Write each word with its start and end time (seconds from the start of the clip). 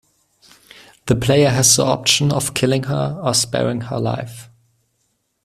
The 1.05 1.15
player 1.15 1.49
has 1.51 1.75
the 1.75 1.85
option 1.85 2.31
of 2.33 2.55
killing 2.55 2.85
her 2.85 3.19
or 3.23 3.35
sparing 3.35 3.81
her 3.81 3.99
life. 3.99 4.49